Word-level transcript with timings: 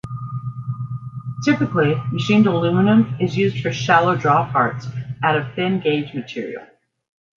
Typically, 1.45 1.93
machined 2.11 2.47
aluminium 2.47 3.15
is 3.19 3.37
used 3.37 3.61
for 3.61 3.71
shallow 3.71 4.15
draw 4.15 4.51
parts 4.51 4.87
out 5.21 5.37
of 5.37 5.53
thin 5.53 5.79
gauge 5.79 6.15
material. 6.15 6.65